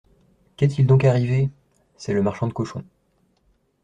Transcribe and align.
«Qu'est-il 0.57 0.87
donc 0.87 1.03
arrivé?, 1.05 1.51
C'est 1.95 2.13
le 2.15 2.23
marchand 2.23 2.47
de 2.47 2.53
cochons. 2.53 2.83